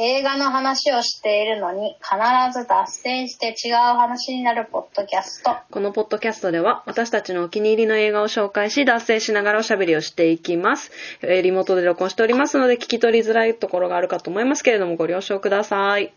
[0.00, 2.16] 映画の話をしているのに必
[2.56, 5.56] ず脱線して違う話になるポッドキャスト。
[5.72, 10.92] このポッドキャストでは私たちのお気に入りの映画を紹介し脱線しながらおしゃべりをしていきます。
[11.22, 16.12] えーリモートで録音しておりますので聞き取りづらいところがあるかと思いますけれどもご了承ください。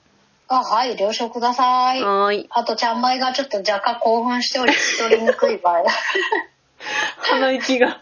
[0.47, 2.03] あ、はい、了承ください。
[2.03, 2.47] はーい。
[2.51, 5.89] あと、ちゃんまいがちょっと若干興奮しており、聞き取りにくい場合が。
[7.17, 8.01] 鼻息が、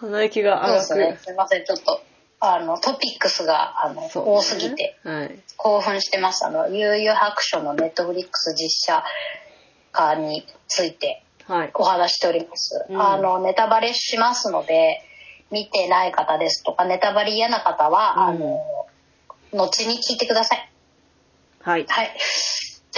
[0.00, 0.84] 鼻息が荒く。
[0.86, 1.18] そうですね。
[1.20, 2.00] すいません、ちょっと、
[2.40, 4.98] あの、トピックスが、あの、ね多すぎて。
[5.04, 5.38] はい。
[5.56, 6.46] 興奮してます。
[6.46, 9.04] あの、悠々白書のネットフリックス実写
[9.90, 11.70] 化についてはい。
[11.74, 12.86] お話ししております。
[12.88, 15.02] うんあの、ネタバレしますので、
[15.50, 18.86] 見てない方ですとか、ネタバレ嫌な方は、うんあの、
[19.52, 20.70] 後に聞いてください。
[21.60, 21.86] はい。
[21.88, 22.16] はい。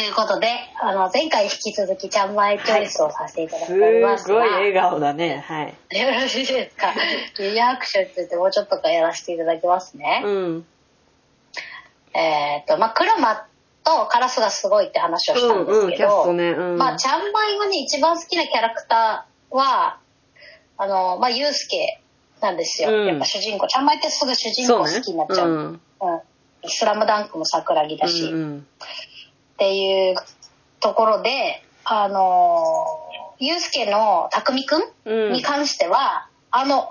[0.00, 0.48] ということで、
[0.80, 5.44] あの、前回引き続き、ちゃんまいチョイスをさせていただいすておりますが、ごい笑顔だね。
[5.46, 5.66] はい。
[5.90, 6.94] よろしいですか？
[7.38, 10.22] 悠々白書についてもうちょっとかやらせていただきますね。
[10.24, 10.66] うん。
[12.14, 13.44] えっ、と、まあ、クラマ
[13.84, 16.48] とカラスがすごいって話をしたんですうんうん、けど、キャストね。
[16.48, 16.78] うん。
[16.78, 19.98] まあ、ちゃんまいがね、一番好きなキャラクターは、
[20.78, 22.00] あの、まあ、ゆうすけ
[22.40, 22.88] なんですよ。
[22.88, 23.66] うんやっぱ主人公。
[23.68, 24.86] ちゃんまいってすぐ主人公好。
[25.02, 25.50] きになっちゃう。
[25.50, 25.72] ううん。
[25.74, 25.80] ん。
[26.64, 28.66] スラムダンクも桜木だし、うんうん
[29.60, 30.14] っていう
[30.80, 32.86] ところで、あの、
[33.38, 35.32] ゆうすけのたくみくんうん。
[35.34, 36.88] に関しては、あの、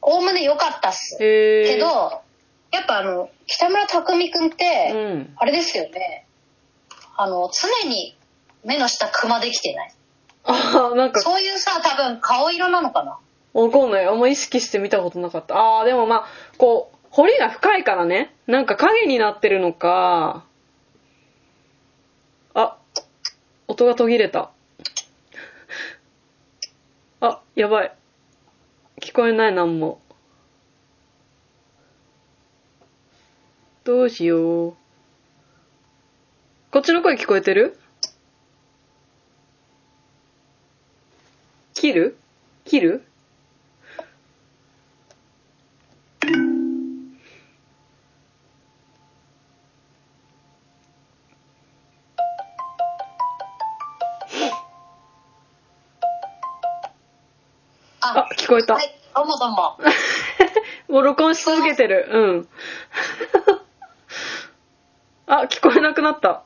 [0.00, 1.18] おおむね良かったっす。
[1.18, 2.22] けど、
[2.70, 5.34] やっぱあの、北村匠海くんって、うん。
[5.36, 6.26] あれですよね。
[7.16, 8.16] あの、常に
[8.62, 9.92] 目の下クマできてない。
[10.44, 13.18] ああ、なんか、そういうさ、多分顔色なのかな。
[13.54, 14.06] わかんない。
[14.06, 15.56] あんま意識して見たことなかった。
[15.56, 16.24] ああ、でもまあ、
[16.58, 18.36] こう、彫りが深いからね。
[18.46, 20.44] なんか影になってるのか。
[22.54, 22.76] あ、
[23.74, 24.52] 音が途切れた。
[27.20, 27.92] あ、やばい。
[29.00, 30.00] 聞こえない、なんも。
[33.82, 34.74] どうしよう。
[36.70, 37.76] こっちの声聞こえてる？
[41.74, 42.16] 切る？
[42.64, 43.04] 切る？
[58.44, 58.74] 聞こえた。
[58.74, 59.78] はい、どうもどうも。
[60.88, 62.06] もう録音し続けてる。
[62.10, 62.48] うん。
[65.26, 66.42] あ、聞こえなくなった。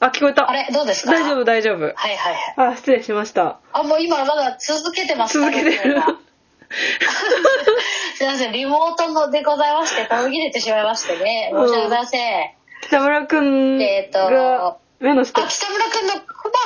[0.00, 0.50] あ、聞こえた。
[0.50, 1.12] あれ、どうですか？
[1.12, 1.84] 大丈夫、大丈夫。
[1.84, 2.72] はいはいはい。
[2.72, 3.58] あ、失礼しました。
[3.72, 5.46] あ、もう今まだ続けてますか？
[5.50, 6.02] 続けてる。
[8.16, 11.52] すいません、リモートのでございまして、途切れてしまいましてね。
[11.54, 12.50] 申し訳ございません。
[12.82, 16.14] 北村くんえーとが目の下あ、北村くんの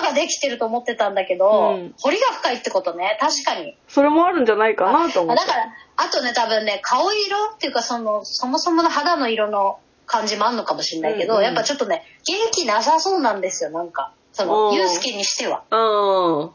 [0.03, 3.19] ができてると思ってたんだけど、うん彫りが深いってことね。
[3.21, 3.77] 確かに。
[3.89, 5.43] それもあるんじゃないかなと思って。
[5.43, 5.67] あだから、
[5.97, 14.13] あとね、多分ね、顔色っていうか、その、そもそもの肌の色の感じもあんのかもしれないけど、うんうんやっぱちょっとね、元気なさそうなんですよ、なんか。
[14.33, 15.65] そおの、ーゆうすけにしては。
[15.71, 16.51] うん。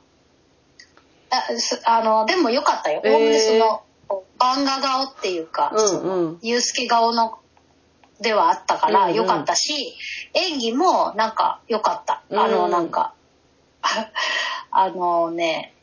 [1.30, 3.02] あすあの、でもよかったよ。
[3.04, 3.84] えーおおむねその、
[4.40, 7.40] 漫画顔っていうか、うんうんそのゆうすけ顔の、
[8.22, 9.96] ではあったからうんうんよかったし、
[10.34, 12.22] 演技もなんかよかった。
[12.32, 13.14] あの、うんなんか、
[14.72, 15.74] あのね、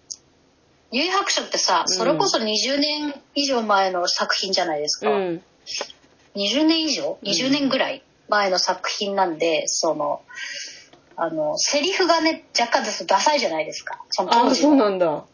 [0.90, 5.10] ゆい白書ってさ、それこそ20年以上前の作品じゃないですか。
[5.10, 5.42] うん。
[6.34, 10.22] 20年以上 ?20 年ぐらい前の作品なんで、その、
[11.16, 14.00] あの、セリフがね、若干ですダサいじゃないですか。
[14.08, 15.24] その当あ、時のそうなんだ。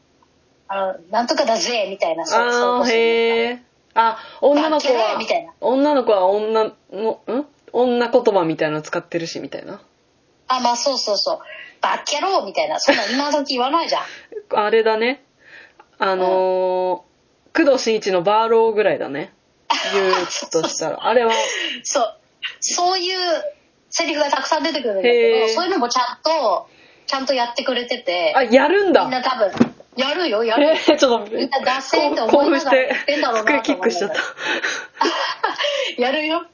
[0.68, 3.62] あの、なんとかだぜみたいな、そうそうへえ。
[3.94, 7.46] あ、女の子はーみたいな、女の子は女の、ん？
[7.72, 9.80] 女言葉みたいなの使ってるし、みたいな。
[10.48, 11.38] あ、まあそうそうそう。
[11.80, 14.02] バッキャローみたいな、そんな今時言わないじゃん。
[14.54, 15.22] あれだね。
[15.98, 17.04] あのー、工
[17.54, 19.32] 藤新一のバーローぐらいだね。
[19.92, 20.14] 言う
[20.50, 20.98] としたら。
[21.06, 21.32] あれは、
[21.82, 22.18] そう。
[22.60, 23.18] そういう
[23.90, 26.68] セリフがたくさん出てくるんだけど、そういうのもちゃんと、
[27.06, 29.50] ちゃんとやってくれてて、あ、やるんだみんな多分、
[29.96, 30.66] やるよ、やる。
[30.68, 34.16] えー、ちょっと、みんなダセーって思いながらやってんだろうて、な机キックしちゃった。
[36.02, 36.44] やるよ。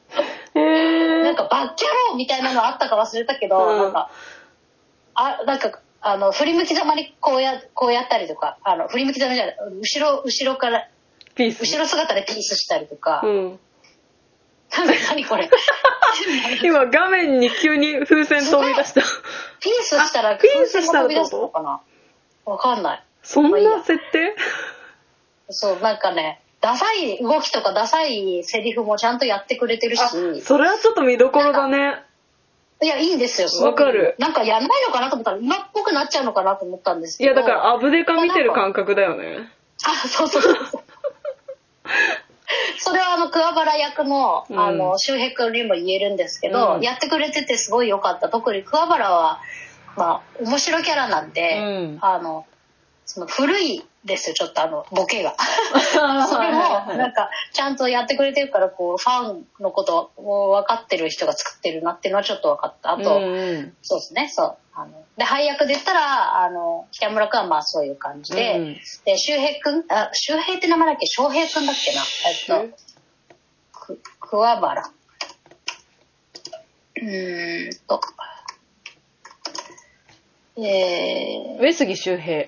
[0.55, 4.11] なんかバッキャローみたいなのあったか忘れたけど、うんなんか、
[5.15, 10.89] あ、なんか、あの、振り向きざまにこうや、こうやったりとか、あの、振り向きざまじゃない、後ろ、後ろから、
[11.35, 11.61] ピース。
[11.63, 13.61] 後ろ姿でピースしたりとか、うん。
[15.11, 15.51] 何これ。
[16.65, 19.03] 今画面に急に風船飛び出した。
[19.61, 21.81] ピースしたらあピースしたら風船が飛び出すのかな？
[22.45, 23.03] わかんない。
[23.23, 24.35] そんな設定？
[25.51, 30.09] そう、なんかね、ダサい動きとかダサいセリフもちゃんとやってくれてるし、あ、
[30.43, 32.03] それはちょっと見どころだね。
[32.83, 37.33] いや、いいんですよ、すごくわかるなんかやんないのかなと思ったら、今っぽくなっちゃうのかなと思ったんですけど。
[37.33, 39.51] いや、だから、アブデカ見てる感覚だよね。
[39.85, 40.83] あ、そうそうそうそう。
[42.79, 49.41] そ それはあの桑原役のうんあの周平君にも言えるんですけど、うんやってくれててすごい良かった特に桑原は
[49.97, 51.63] まあ面白いキャラなんで、う
[51.97, 52.47] んあの
[53.05, 54.31] その古いです。
[54.31, 55.37] よちょっとあのボケが。
[56.29, 56.61] それも
[56.97, 62.93] なんかちゃんとやってくれてるからこうファンのことを分かってる人が作ってるなっていうのはちょっと分かった。
[62.93, 63.77] あと、うんうん。
[63.83, 64.29] そうですね。
[64.29, 64.57] そう。
[64.75, 68.81] あので配役で言ったらあの北村君はまあそういう感じで、うん。
[69.05, 71.07] で周平君あ周平って名前だっけ？
[71.07, 72.03] 翔平君だっけな？
[72.61, 72.77] えっと
[73.73, 74.91] く桑原。
[76.97, 78.01] うーんと。
[80.57, 82.45] えー、上杉周平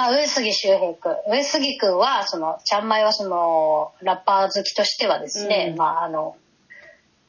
[0.00, 1.16] あ上杉周平君。
[1.26, 5.76] 上杉君はそのちゃんまいはそのラッパー好きとしてはですね、うん。
[5.76, 6.36] まああの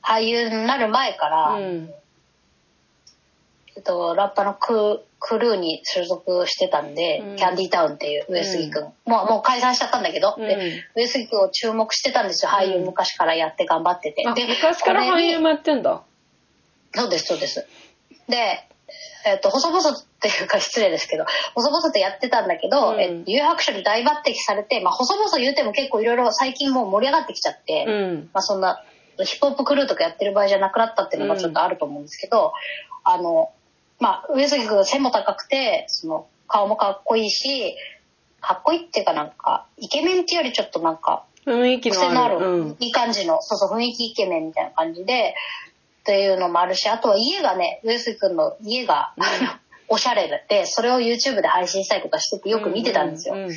[0.04, 1.90] 俳優になる前から、うん。
[3.76, 7.36] えっと、ラッパーのククルーに所属してたんで、うん。
[7.38, 10.48] キャンディータウンっていう上杉君、もうもう解散しちゃったんだけど、うん。
[10.48, 12.52] で上杉君を注目してたんですよ。
[12.52, 16.04] 俳優昔からやって頑張ってて、あで昔から俳優もやってんだ。
[16.94, 17.66] そうですそうです。
[18.28, 18.70] で
[19.26, 21.26] えっと細々っていうか失礼ですけど
[21.56, 23.00] 細々とやってたんだけど、うん。
[23.00, 28.30] え誘白書に大抜擢されて、まあ、細々言うても結構いろいろ最近もう盛り上がってきちゃって、うん。
[28.34, 28.84] まあ、そんな
[29.18, 32.54] ヒップホップクルーとかやってる場合じゃなくなったっていうのがちょっとあると思うんですけど、
[33.04, 33.52] あの
[34.00, 37.76] まあ上杉君背も高くてその顔もかっこいいし
[38.42, 45.36] かっこいいっていうかなんかイケメンっていうよりちょっとなんか雰囲気癖のある、いい感じのそうそう雰囲気イケメンみたいな感じで
[46.10, 49.14] っていうのもあるしあとは家がね上杉君の家が、
[49.88, 53.36] おしゃれでそれを YouTube で配信したりとかしててよく見てたんですよ。
[53.36, 53.50] うんうん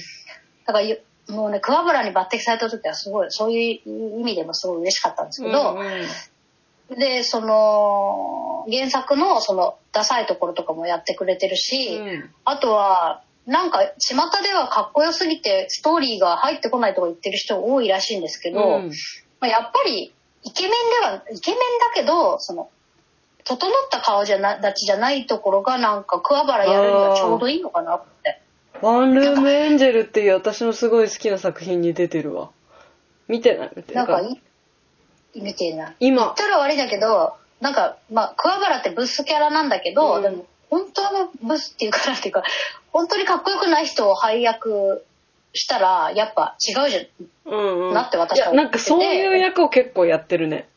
[0.64, 5.78] だからゆもうね桑原に抜擢された時はすごいそういう意味でもすごい嬉しかったんですけど、うん
[6.90, 6.98] うん。
[6.98, 12.30] でその原作のそのダサいところとかもやってくれてるし、うん。
[12.44, 18.92] あとはなんか巷ではかっこよすぎてストーリーが入ってこないとか言ってる人多いらしいんですけど、うん。
[19.40, 20.70] まあ、やっぱりイケメン
[21.02, 22.70] ではイケメンだけどその
[23.44, 28.40] 整った顔じゃな立ちじゃないところがなんか桑原やるにはちょうどいいのかなって。
[28.80, 32.50] ワンルームエンジェルっていう私のすごい好きな作品に出てるわ。
[33.28, 33.70] 見てない？
[33.76, 34.42] 見てなんかい
[35.34, 35.94] みたいな。
[36.00, 42.42] 今言ったら悪いんだけど、なんか、まあ、桑原ってブスキャラなんだけど、うんでも、本当のブスっていうかなんていうか、
[42.92, 45.04] 本当にかっこよくない人を配役
[45.54, 47.10] したら、やっぱ違うじ
[47.44, 47.94] うんうん。
[47.94, 50.68] なって私は思っててなんかそういう役を結構やってるね。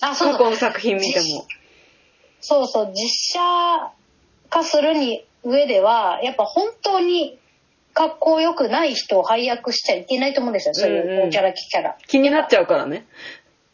[0.00, 0.10] ゃん。
[0.10, 0.46] あ、そう過そう。
[0.46, 1.46] 去の作品見ても。
[2.40, 3.40] そうそう、実写
[4.50, 7.38] 化するに上では、やっぱ本当に
[7.94, 11.96] かっこよくない人を配役しちゃいけないと思うんですよ、そううんうんいう大キャラキャラ。
[12.06, 13.06] 気になっちゃうからね。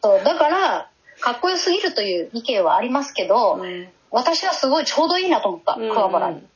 [0.02, 0.90] そう、だから、
[1.20, 6.46] かっこよすぎるという意見はありますけど、うん私はすごいちょうどいいなと思った、桑原に。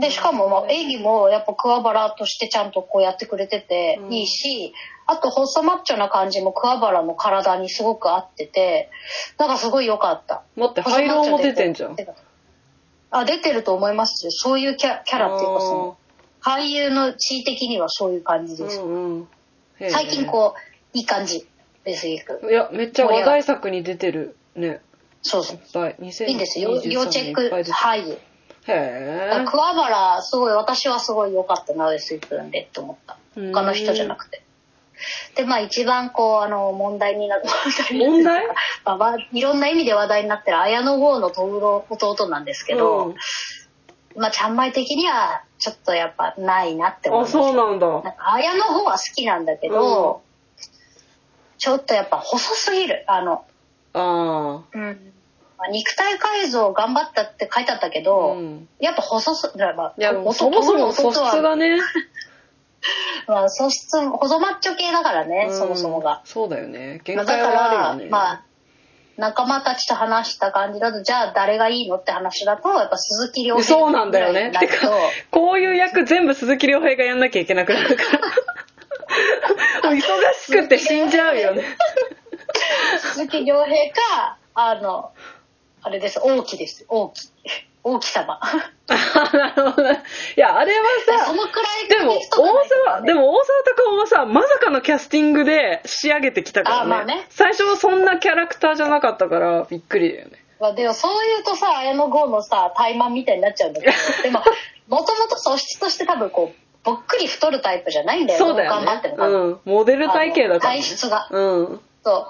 [0.00, 4.72] で、しかも、まあ、演技もやっぱ桑原としてちゃんとこうやってくれててうんいいし、
[5.06, 8.90] あと細マッチョな感じも桑原の体にすごく合ってて、
[9.38, 10.42] なんかすごい良かった。
[10.56, 11.96] 待って、ハイローも出てんじゃん。
[13.10, 14.30] あ、出てると思いますよ。
[14.30, 15.96] そういうキャキャラっていうかその、
[16.42, 18.80] 俳優の地位的にはそういう感じうです。
[18.80, 19.28] んうん。
[19.80, 21.46] へえ最近こう、いい感じ。
[21.84, 22.50] ベースギーク。
[22.50, 24.80] いや、めっちゃ話題作に出てるね。
[25.22, 26.10] そうそういい。
[26.10, 26.70] 2023いいんですよ。
[26.84, 28.18] 要チェック俳優。
[28.66, 29.44] へえ。
[29.46, 33.16] 桑原、すごい、私はすごい良かったな、上杉君でって思った。
[33.36, 34.42] うん他の人じゃなくて。
[35.34, 37.44] で、まあ一番こう、あの、問題になる、
[37.92, 38.46] 問題？
[38.84, 43.14] まあわいろんな意味で話題になってる綾野剛の弟弟なんですけど、うん
[44.16, 47.38] まあちゃんまい的にはちょっとやっぱないなって思いあ、ました。
[47.38, 47.86] そうなんだ。
[47.86, 50.22] なんか綾野剛は好きなんだけど、
[51.58, 53.04] ちょっとやっぱ細すぎる。
[53.06, 53.44] あの、
[53.92, 54.94] あうんまあ、
[55.68, 58.02] 肉体改造頑張ったって書いてあったけあ。
[58.02, 58.68] ど、うん。
[58.78, 61.78] やっぱ細す、まあ、いや、弟そもそも素質がね。
[63.28, 66.22] まあ、素質、細マッチョ系だからね、うんそもそもが。
[66.24, 67.00] そうだよね。
[67.04, 68.10] 限界はあら、るよね。
[68.10, 68.42] まあ、
[69.18, 74.50] 仲間たちと話した感じだと、じゃあ誰がいいのって話だと、やっぱ鈴木亮平そうなんだよね。
[74.58, 74.88] てか、
[75.30, 78.20] こういう役全部鈴木亮平がやんなきゃいけなくなるから。
[79.90, 80.00] 忙
[80.34, 81.64] しくて死んじゃうよね。
[83.12, 85.12] 鈴木亮平か、あの、
[85.82, 86.84] あれです、王毅です。
[86.88, 87.30] 王毅。
[87.82, 88.38] 王毅様。
[88.42, 90.02] あなるほどね。
[90.36, 96.82] いや、あれはさそ、のくらいでも、大沢、ねでも大沢たかおはさ、まさかのキャスティングで仕上げてきたからね。
[96.82, 100.44] あまあね最初はそんなキャラクターじゃなかったから、びっくりだよね。
[100.60, 104.42] まあ、でもそう言うとさ、綾野剛のさ、怠慢みたいになっちゃうんだけど、 でも、
[104.88, 109.14] もともと素質として多分こう、ぼっくり太るタイプじゃないんだよそうだよ頑張ってね。
[109.18, 109.60] うん。
[109.64, 110.80] モデル体型だから、ね。
[110.80, 111.80] 体質がうん。
[112.04, 112.26] そう。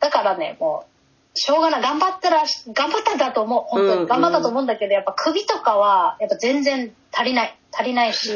[0.00, 0.95] だからね、もう、
[1.36, 1.82] しょうがない。
[1.82, 3.62] 頑張ったら、頑張ったんだと思う。
[3.66, 4.06] 本当うんに。
[4.08, 7.56] 頑張ったと思うんだけど、やっぱ首とかは、やっぱ全然足りない。
[7.72, 8.30] 足りないし、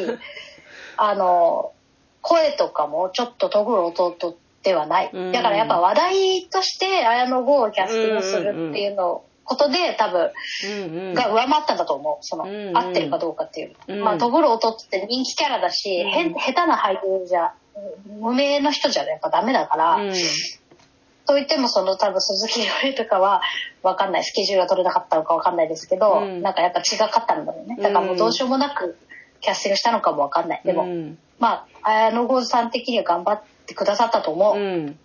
[0.96, 1.72] あの、
[2.20, 10.30] 声とかもちょっととぐる弟ではない、うんだからやっぱ話題として綾野剛をキャスティングするっていうのことで多分。
[11.14, 12.44] が上回ったんだと思うその、
[12.78, 17.54] 合ってるかどうかっていう、うんまあとぐる弟って人気キャラだし、うんへん下手な俳優じゃ
[18.20, 20.12] 無名の人じゃやっぱダメだから、うん。
[21.30, 23.40] といってもその多分鈴木亮平とかは
[23.84, 28.98] 分かんないスケジュールが取れなかったのか分かんないですけど、うんなんかやっぱ違かったんだろうねだからもうどうしようもなく
[29.40, 31.18] キャスティングしたのかも分かんないでも、うん。
[31.38, 34.98] まあ綾野剛さん的には頑張ってくださったと思う、うん。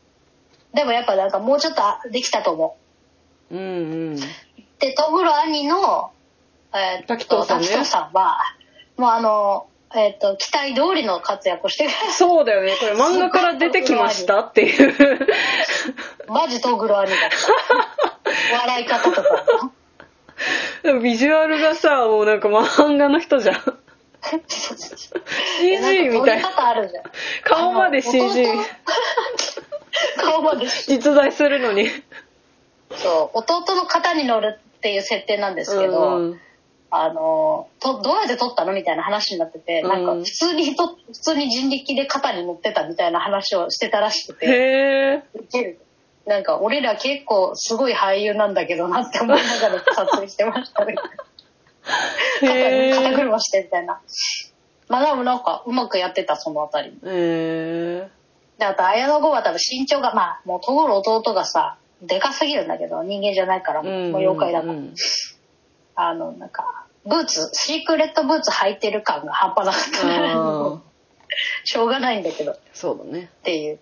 [0.74, 2.76] でもやっぱなんかもうちょっとできたと思
[3.52, 4.16] うんうん。
[4.16, 4.20] う
[4.80, 6.12] でトグロ兄の、
[6.74, 8.40] えーっと滝藤さんさんは
[8.98, 12.74] もうあのえーっと期待通りの活躍をしてるそうだよね。
[12.80, 15.28] これ漫画から出てきましたっていう。
[16.28, 18.58] マジトグロ兄だった。
[18.58, 19.72] 笑い方とか。
[21.02, 23.56] ビジュアルがさ、もうなんか漫画の人じゃん。
[25.60, 26.42] CG みたい。
[26.42, 27.04] 方あるじゃん。
[27.44, 28.46] 顔まで CG
[30.18, 30.66] 顔まで。
[30.66, 31.88] 実在するのに。
[32.92, 33.38] そう。
[33.40, 36.40] 弟の肩に乗るっていう設定なんですけど、うん
[36.92, 39.90] あのとどうやって撮ったのみたいな話になってて、うん。
[39.90, 44.46] なんか普通にと普通に人力で肩に乗ってたみたいな話をしてたらしくて。
[44.46, 44.52] へ
[45.16, 45.24] え。
[46.26, 50.96] なんか俺ら結構すごい俳優なんだけどなって思いながら撮影してましたね
[52.40, 53.16] 肩。
[53.16, 54.02] 車してみたいな
[54.88, 58.10] まあでもなんかうまくやってたそのあたりへえ。
[58.58, 64.94] であと綾野剛は多分身長がまあもうとぐる弟がさでかすぎるんだけど人間じゃないからもう妖怪だから、うん
[65.98, 70.82] あのなんかブーツシークレットブーツ履いてる感が半端なかった。
[71.64, 73.30] しょうがないんだけどっそうだね。
[73.44, 73.80] ていう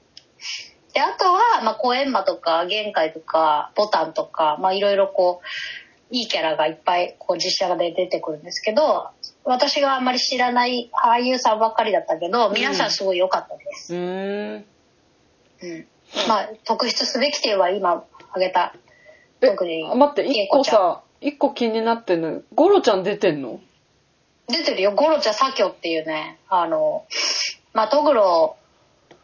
[0.94, 5.48] であとは、まあ、コエンマとか玄海とかボタンとかまあいろいろこう
[6.16, 9.10] いいキャラがいっぱいこう実写で出てくるんですけど
[9.44, 14.66] 私があんまり知らない俳優さんばっかりだったけど皆さんすごい良かったです、うーん。
[15.64, 15.88] うん。
[16.28, 18.76] まあ特筆すべき点は今挙げた
[19.42, 22.42] え特にあ待って、一個さ、一個気になってんのよ。
[22.54, 23.60] ゴロちゃん出てんの？
[24.48, 24.92] 出てるよ。
[24.92, 27.06] ゴロチャ左京っていうねあの
[27.74, 28.56] まあトグロ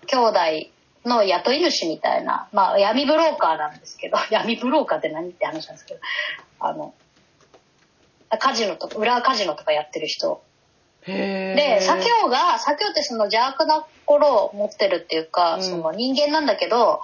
[0.08, 0.40] 兄弟
[1.06, 6.00] の雇い主みたいな、まあ、闇ブローカーなんですけど 闇ブローカーって何って話なんですけど
[6.60, 6.94] あの
[8.40, 10.42] カジノとか裏カジノとかやってる人。
[11.06, 15.64] で左京が左京ってその邪悪な心を持ってるっていうか、うん。
[15.64, 17.02] その人間なんだけど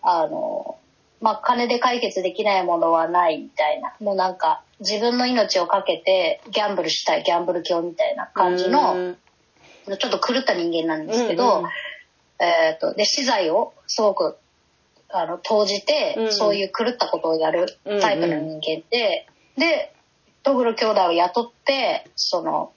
[0.00, 0.78] あの
[1.20, 3.94] まあ金で解決できないものはないみたいな。
[4.00, 9.18] もうなんか自分の命を懸けてギャンブルしたいギャンブル狂みたいな感じのうん。
[9.98, 11.70] ちょっと狂った人間なんですけど、うんうん
[12.40, 14.36] えー、とで資材をすごく
[15.10, 19.26] あの投じて、うんそういう狂ったことをやるタイプの人間で、
[19.56, 19.94] で
[20.42, 22.72] トグロ兄弟を雇ってその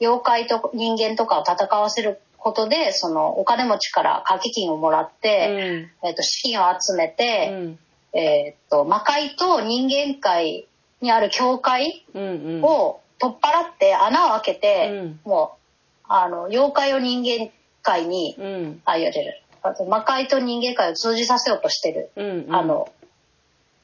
[0.00, 7.78] 妖怪と人間とかを戦わせることでそのお金持ちから掛け金をもらって、えー、と資金を集めうて、ん。
[8.12, 10.66] えー、と魔界と人間界
[11.02, 12.62] にある教会うんうん。
[12.62, 15.30] を取っ払って穴を開けて、うん。
[15.30, 15.56] も
[16.04, 17.50] うあの妖怪を人間
[17.86, 18.82] 界に、うん。
[18.84, 22.54] あいやいやいやあと魔界と人間界を通じさせようとしてる、うんうん。
[22.54, 22.92] あの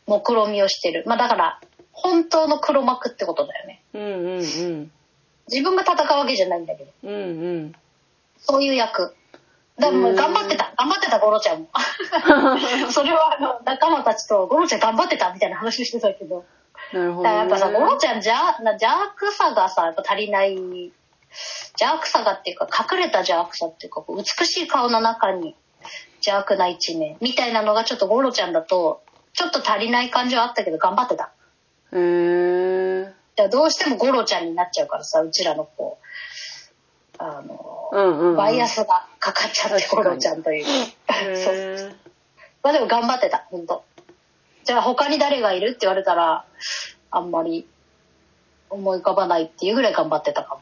[0.07, 1.05] 目論みをしてる。
[1.07, 1.61] まあだから
[1.93, 3.83] 本当の黒幕ってことだよね。
[3.95, 4.91] うんうんうん。
[5.49, 6.91] 自分が戦うわけじゃないんだけど。
[7.05, 7.19] うんう
[7.59, 7.75] ん。
[8.39, 9.15] そういう役。
[9.79, 10.73] だからもう頑張ってた。
[10.77, 11.69] 頑張ってたゴロちゃんも。
[12.91, 16.45] それはあの仲間たちとゴロちゃん頑張ってたみたいな話してたけど。
[16.93, 17.35] なるほど、ね。
[17.37, 20.93] やっぱさ、ゴロちゃんじゃな邪悪さがさ、やっぱ足りない、
[21.79, 25.57] 邪悪さがっていうか、隠れた邪悪さっていうか、美しい顔の中に
[26.17, 31.33] 邪悪な一面みたいなのがちょっとゴロちゃんだと、ちょっと足りない感じはあったけど、頑張ってた。
[31.93, 33.05] へー。
[33.05, 36.07] だからどうしてもゴロちゃんになっちゃうからさ、うちらのこう、
[37.19, 38.37] あの、うんうんうん。
[38.37, 40.65] バイアスがかかっちゃって、ゴロちゃんという。
[41.37, 41.97] そう。
[42.63, 43.85] まあでも頑張ってた、本当
[44.65, 46.45] じゃあ他に誰がいるって言われたら、
[47.11, 47.67] あんまり
[48.71, 50.61] 思い浮かばないっていうぐらい頑張ってたかも。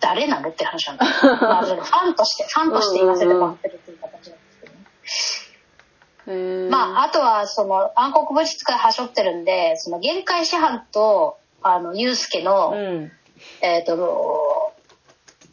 [0.00, 1.36] 誰なのって話なんだけど。
[1.36, 4.28] ファンとして、ファンとして言わせてもらってるっていう形なんで
[5.06, 5.52] す
[6.26, 6.68] けどね。
[6.70, 13.12] まああとはその暗黒物質からはしょってるんで、その限界師範と、あの、ユうスケの、うん。
[13.62, 14.72] えっ、と、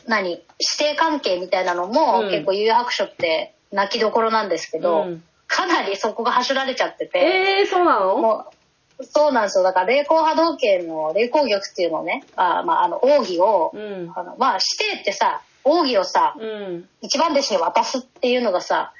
[0.05, 0.43] 何、指
[0.77, 8.51] 定関係みたいなのも、うん結構、有白書って泣きどころなんですけど、うんかなりそこがはしょられちゃってて、えー、そうなの？
[9.01, 9.63] そうなんですよ。
[9.63, 14.11] だから、霊光波動拳の霊光玉っていうのをね、あまあ、あの、奥義を、うん。
[14.15, 16.89] あのまあ、指定ってさ、奥義をさ、うん。
[17.01, 18.93] 一番弟子に渡すっていうのがさ、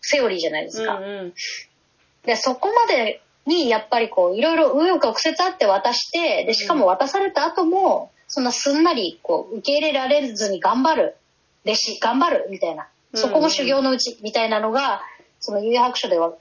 [0.00, 0.98] セオリーじゃないですか。
[0.98, 1.32] うんうん。
[2.24, 11.16] で、そこまでに、やっぱりこう、いろいろ紆余曲折あって渡して、で、しかも渡された後も、そんなすんなり、こう、受け入れられずに頑張る
[11.64, 15.02] 弟子頑張るみたいなそこも修行のうちみたいなのが
[15.40, 16.34] その幽白書では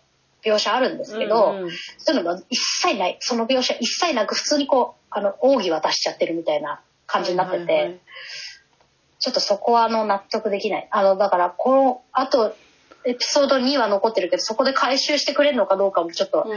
[0.43, 1.71] 描写あるんですけど、うんうん。
[1.97, 7.99] そういうのが一切ないその描写一切なく普通にこうあの奥義渡しちゃってるみたいな感じになってて、はいはいはい。
[9.19, 10.87] ちょっとそこはあの納得できない。
[10.91, 12.55] あのだからこのあと
[13.05, 16.53] エピソード2は残ってるけどそこで回収してくれるのかどうかもちょっとう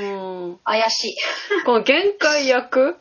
[0.53, 0.59] ん。
[0.65, 1.17] 怪しい。
[1.65, 2.97] この限界役？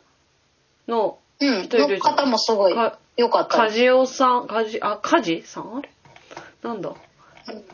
[0.88, 1.98] のうん、一人いるじゃん。
[1.98, 3.64] の方もすごいか良かった。
[3.64, 3.76] です。
[3.76, 5.76] 梶尾さん、梶、あ、梶さん？
[5.76, 5.90] あれ？
[6.62, 6.92] なんだ？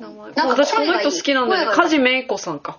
[0.01, 0.17] 名前。
[0.17, 1.67] なんか私この人好きなんだよね。
[1.67, 2.79] 声が梶芽衣子さんか。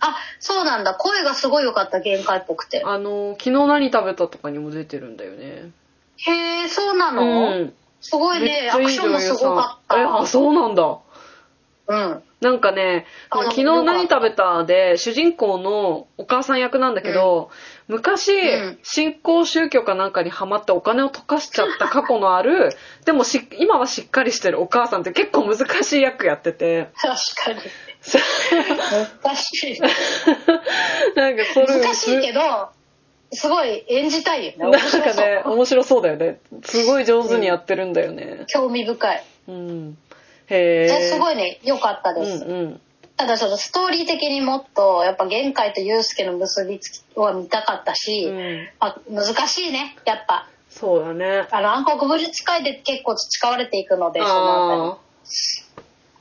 [0.00, 0.94] あ、そうなんだ。
[0.94, 2.82] 声がすごい良かった、限界っぽくて。
[2.84, 5.70] あの、昨日何食べたとかにも出てるんだよね。
[6.16, 7.74] へえ、そうなの、うん。
[8.00, 8.70] すごいね。
[8.72, 9.98] アクションもすごかった。
[9.98, 10.98] え、あ、そうなんだ。
[11.88, 12.22] うん。
[12.40, 17.50] なんかね、あ昨日何食べたで、主人公のお母さん役なんだけど、
[17.86, 22.70] 昔、うん新興宗教かなんかにハマってお金を溶かしちゃった 過去のある、
[23.04, 26.88] でもし今はしっかりしてるお母さんって結構難しい役やってて。
[26.94, 27.70] 確かに。
[29.22, 29.80] 難しい。
[29.80, 32.40] なんかそれ難しいけど、
[33.32, 34.56] すごい演じたいよね。
[34.58, 36.40] なん面白そうかね、面白そうだよね。
[36.64, 38.44] すごい上手にやってるんだよね。
[38.48, 39.24] 興味深い。
[39.48, 39.98] うん。
[40.48, 40.86] へえ。
[40.86, 42.44] ですごいね、良かったです。
[42.44, 42.80] うんうん。
[43.16, 50.48] ただちょっとストーリー的にもっと、やっぱ玄海と祐介の結びつきは見たかったし、うんまあ、難しいね、やっぱ。
[50.70, 51.46] そうだね。
[51.50, 55.10] あの、暗黒武術会で結構培われていくので、そのあたりあ。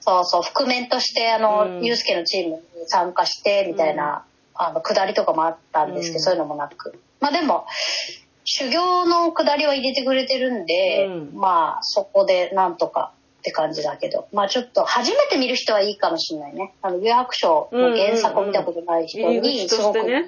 [0.09, 1.83] そうそう、覆面として、あうの、ん。
[1.83, 4.25] ユースケのチームに参加して、みたいな、
[4.55, 6.21] あの、下りとかもあったんですけど、うん。
[6.21, 6.99] そういうのもなく。
[7.19, 7.65] まあでも、
[8.43, 11.31] 修行の下りは入れてくれてるんで、うん。
[11.35, 16.73] まあ、そこでなんとかって感じだけど、まあちょっと、初めて見る人はいいかもしれないね。
[16.81, 20.25] あの、幽白書の原作を見たことない人に、すごく、してね。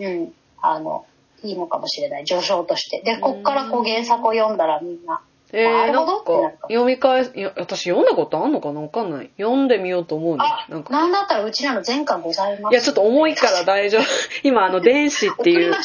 [0.00, 0.32] うん、
[0.62, 1.04] あの、
[1.42, 2.24] いいのかもしれない。
[2.24, 3.02] 序章として。
[3.02, 5.20] で、こっからこう原作を読んだらみんな、
[5.52, 8.80] えー、なんかか読み返す、いや、私読んだことあんのかな？
[8.80, 9.30] わかんない。
[9.36, 10.66] 読んでみようと思うねあ。
[10.70, 10.92] なんか。
[10.92, 12.72] なんだったらうちらの前巻ございます。
[12.72, 14.02] いや、ちょっと重いから大丈夫。
[14.44, 15.82] 今、あの、電子っていう電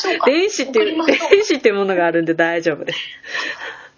[0.49, 2.99] 子っていう、電子っていうものがあるんで大丈夫です。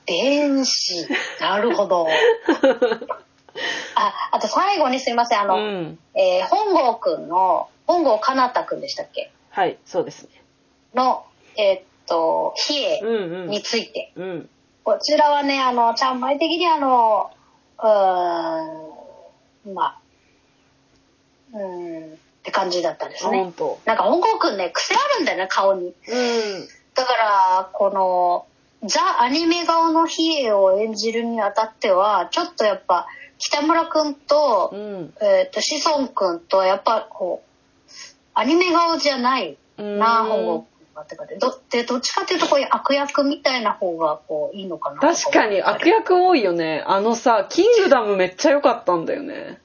[0.05, 1.07] 電子。
[1.41, 2.07] なるほど。
[3.95, 5.39] あ、あと最後にすいません。
[5.41, 5.99] あうの、ん。
[6.15, 9.31] えー本郷くんの、本郷かなたくんでしたっけ？
[9.49, 10.29] はい、そうですね。
[10.93, 11.25] の、
[11.57, 13.61] えーっと、比叡うんうんに。
[13.61, 14.11] ついて。
[14.15, 14.49] うん。
[14.87, 17.29] こちらはね、あの、ちゃんまい的にあの、
[17.77, 19.99] うーん、まあ、
[21.51, 23.53] うーん、って感じだったんですね。
[23.85, 25.87] なんか本郷くんね、癖あるんだよね、顔に。
[25.87, 25.93] うん。
[26.95, 27.89] だから、こ
[28.81, 33.07] の、ザ・アニメ顔の比叡を演じるにあたっては、ちょっとやっぱ、
[33.39, 35.13] 北村くんと、うん。
[35.21, 37.89] えっ、と、志尊くんと、やっぱこう、
[38.33, 44.99] アニメ顔じゃないな、うん本郷くんがってかで、ど、で、どっちかっていうと、こういう悪役みたいな方が、こう、いいのかな。
[44.99, 46.83] 確かに悪役多いよね。
[46.85, 49.59] あのさ、キングダムめっちゃ良かったんだよね。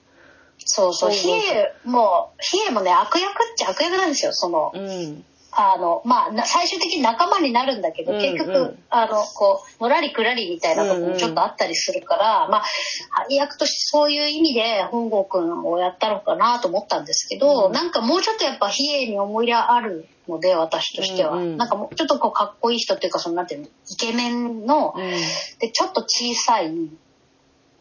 [0.64, 5.24] そうそう、比そうそうそう叡も、比叡もね、悪役っちゃ悪役なんですよ、その、うん。
[5.54, 12.64] あの、まあ、な最終的に仲間になるんだけど、うん結局、うんあの、こう、のらりくらりみたいなところもちょっとあったりするから、まあ、
[13.10, 21.32] 配役としてそういう意味で本郷くんをやったのかなと思ったんですけど、うんなんかもうちょっとやっぱ比叡に思い入れあるので、私としては。
[21.32, 25.10] うんうんなんかもうちょっとこう、かっこいい人っていうか、その、なんていうの、イケメンの、うん。
[25.58, 26.72] で、ちょっと小さい、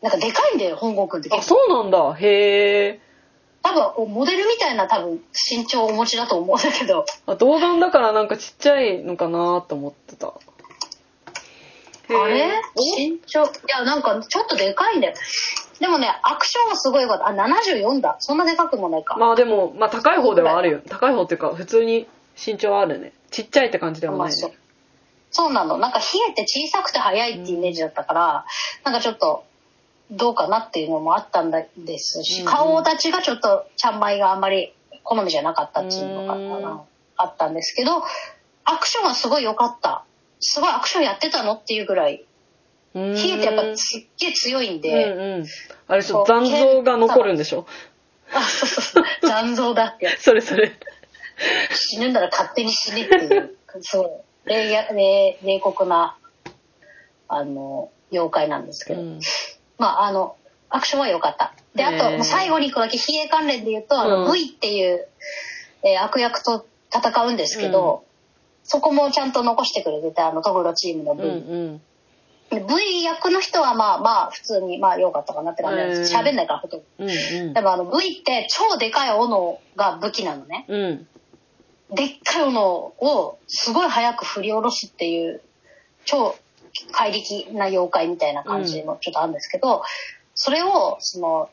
[0.01, 1.41] なんかでかいんだよ、本郷くんってあ。
[1.41, 2.13] そうなんだ。
[2.15, 2.99] へえ。
[3.63, 10.33] 多分、モデルみたいな多分、身長をお持ちだと思うんだけど、あ、童顔だからなんかちっちゃいのかなと思ってた。
[12.09, 12.51] あれ？
[12.75, 12.97] お？
[12.97, 15.13] 身長、いや、なんかちょっとでかいんだよ。
[15.79, 17.27] でもね、アクションはすごい良かった。
[17.29, 18.17] あ、74だ。
[18.19, 19.15] そんなでかくもないか。
[19.17, 20.81] まあでも、まあ高い方ではあるよ。
[20.87, 23.13] 高い方っていうか、普通に身長はあるね。
[23.29, 24.57] ちっちゃいって感じではないまあそうね。
[25.31, 25.77] そうなの。
[25.77, 28.45] なんか冷えて小さくて速いってイメージだったから、
[28.83, 29.45] なんかちょっと、
[30.11, 31.65] どうかなっていうのもあったんで
[31.97, 36.83] すし、うんうん顔立ちがちょっと、ちゃんまいがあんまり好みじゃなかったっていうのがうんあ
[37.17, 38.03] あったんですけど、
[38.65, 40.03] アクションはすごい良かった。
[40.39, 42.25] すごいアクションやってたのっていうぐらい、
[42.93, 45.45] 冷えてやっぱすっげえ強いんうで、んうん。
[45.87, 47.65] あれ残像が残るんでしょ？
[48.33, 49.03] あ、そうそうそう。
[49.21, 50.23] 残像だってやつ。
[50.23, 50.71] それそれ。
[51.73, 56.17] 死ぬんなら勝手に死ねっていう、そう、冷冷酷な、
[57.27, 59.01] あの、妖怪なんですけど。
[59.01, 59.19] うん
[59.81, 60.35] まあ、あの、
[60.69, 61.53] アクションは良かった。
[61.73, 65.07] で、あと、最後に一個だけ、比叡関連で言うと、あの、うん V っていう、
[65.83, 68.03] えー悪役と戦うんですけど、
[68.63, 71.25] そこもちゃんと残してくれてて、あの、トグロチームのうん V。
[71.25, 71.81] うん。
[72.51, 76.13] で V 役の人はまあまあ、普通に、まあ、良かったかなって感じなんです。
[76.13, 76.85] うん喋んないから、ほとんど。
[76.99, 80.65] うんうんでもあの V って超でかい斧が武器なのね。
[80.67, 81.07] うん。
[81.95, 85.41] でっかい斧をすごい早く振り下ろすっていう
[86.05, 86.35] 超
[86.91, 89.83] 怪力な妖怪みたいな感じのちょっとあるんですけど、
[90.35, 91.49] それをその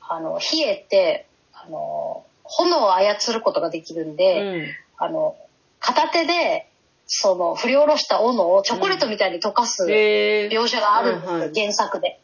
[0.00, 4.66] あの比叡ってあの炎を操ることができるんで、うん。
[4.96, 5.36] あの
[5.80, 6.66] 片手で
[7.06, 11.52] その振り下ろした斧をチョコレートみたいに溶かす描写があるんですよ、はいはい。
[11.54, 12.20] 原作で。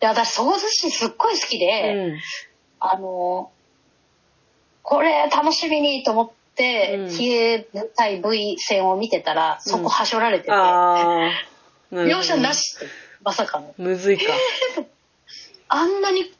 [0.00, 2.18] で私そのシーンすっごい好きで、うん。
[2.80, 3.50] あの
[4.82, 7.08] これ楽しみにと思って、うん。
[7.08, 7.64] 比叡
[7.96, 10.58] 対 V 戦を見てたらそこはしょられてて、あー。
[10.58, 11.57] なるほど
[11.92, 12.86] 描写なしって
[13.22, 13.74] まさかの。
[13.78, 14.32] むずいか。
[15.68, 16.32] あんなに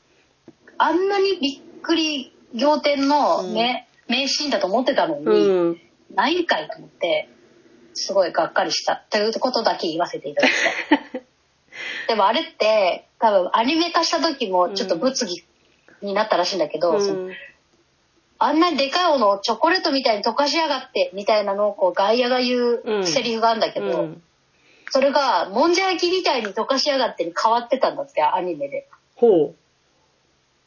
[0.79, 5.81] あんなにびっくり仰天の名,、名シーンだと思ってたのに、うん。
[6.15, 7.29] ないんかいと思って
[7.95, 9.05] すごいがっかりした。
[9.11, 10.53] ということだけ言わせていただき
[10.89, 11.23] たい。
[12.09, 15.45] でもあれって多分アニメ化した時もちょっと物議
[16.01, 17.33] になったらしいんだけど、うん
[18.41, 24.23] あんなにでかいものをチョコレートみたいに溶かしやがってみたいなのをこう外野が言うんうセリフがあるんだけど、うん
[24.91, 28.89] それがもんじゃ焼きみたいに溶かしやがってに変わってたんだってアニメで。
[29.17, 29.55] ほ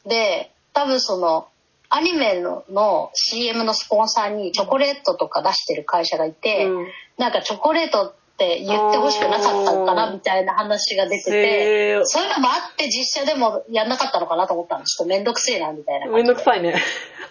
[0.06, 1.48] で多分その
[1.88, 6.86] アニメのの CM のスポンサーにチョコレートとか出してる会社がいて、うん
[7.18, 16.12] なんかチョコレートって言ってほしくなかったのかなみたいな話が出ててそういうのもあって実写でもやんなかったのかなと思ったのちょっと面倒くせえなみたいなう。
[16.12, 16.74] めんどくさいね。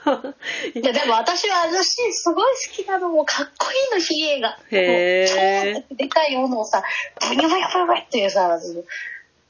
[0.74, 6.82] いやでも私はあのシーンすごい好きなのもうかっこいいの比叡がへ超でかいものをさ
[7.20, 8.58] ブニュブニュブニュブニュっていうさ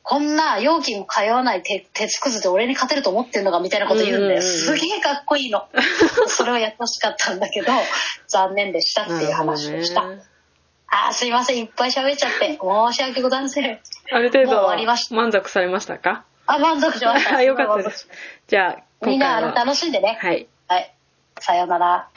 [0.03, 5.67] こんな容器も通わない鉄鉄くずで俺に勝てると思ってんのかみたいなこと言うんだよ、すげえかっこいいの。
[6.27, 7.71] それをやってほしかったんだけど
[8.27, 10.03] 残念でしたっていう話をした、
[10.93, 11.57] あーすいません。
[11.59, 12.57] いっぱい喋っちゃって。
[12.61, 13.79] 申し訳ございません。
[14.11, 15.15] ある程度もう終わりました。
[15.15, 16.25] 満足されましたか？
[16.47, 17.37] あ満足しました。
[17.37, 18.09] あ よかったです。
[18.47, 19.39] じゃあ、みんな。
[19.53, 20.17] 楽しんでね。
[20.21, 20.47] はい。
[20.67, 20.93] はい。
[21.39, 22.09] さようなら